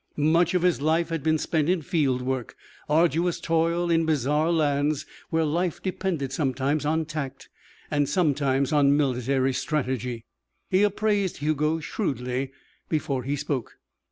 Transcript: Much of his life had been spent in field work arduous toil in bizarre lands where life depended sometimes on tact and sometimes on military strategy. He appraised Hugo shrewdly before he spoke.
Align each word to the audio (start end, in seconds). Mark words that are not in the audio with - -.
Much 0.17 0.55
of 0.55 0.63
his 0.63 0.81
life 0.81 1.09
had 1.09 1.21
been 1.21 1.37
spent 1.37 1.69
in 1.69 1.79
field 1.79 2.23
work 2.23 2.55
arduous 2.89 3.39
toil 3.39 3.91
in 3.91 4.03
bizarre 4.03 4.51
lands 4.51 5.05
where 5.29 5.45
life 5.45 5.79
depended 5.79 6.33
sometimes 6.33 6.87
on 6.87 7.05
tact 7.05 7.49
and 7.91 8.09
sometimes 8.09 8.73
on 8.73 8.97
military 8.97 9.53
strategy. 9.53 10.25
He 10.71 10.81
appraised 10.81 11.37
Hugo 11.37 11.79
shrewdly 11.81 12.51
before 12.89 13.21
he 13.21 13.35
spoke. 13.35 13.77